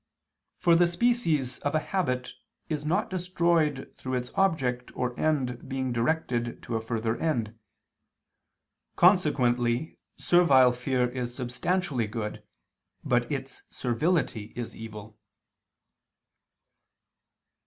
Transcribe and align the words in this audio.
For 0.57 0.73
the 0.75 0.87
species 0.87 1.59
of 1.59 1.75
a 1.75 1.79
habit 1.79 2.31
is 2.69 2.87
not 2.87 3.11
destroyed 3.11 3.93
through 3.95 4.15
its 4.15 4.31
object 4.35 4.91
or 4.97 5.15
end 5.19 5.69
being 5.69 5.91
directed 5.93 6.63
to 6.63 6.75
a 6.75 6.81
further 6.81 7.17
end. 7.17 7.53
Consequently 8.95 9.99
servile 10.17 10.71
fear 10.71 11.07
is 11.11 11.35
substantially 11.35 12.07
good, 12.07 12.41
but 13.03 13.31
is 13.31 13.61
servility 13.69 14.53
is 14.55 14.75
evil. 14.75 15.19